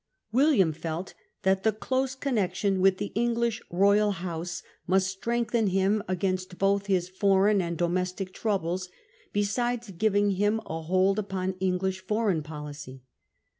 [0.31, 1.13] William felt
[1.43, 7.07] that the close connection with the English royal house must strengthen him against both his
[7.07, 8.89] foreign and domestic troubles,
[9.31, 13.03] besides giving him a hold upon English foreign policy.